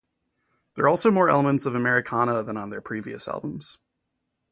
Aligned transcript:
There 0.73 0.85
are 0.85 0.89
also 0.89 1.11
more 1.11 1.29
elements 1.29 1.67
of 1.67 1.75
Americana 1.75 2.41
than 2.41 2.57
on 2.57 2.71
their 2.71 2.81
previous 2.81 3.27
albums. 3.27 3.77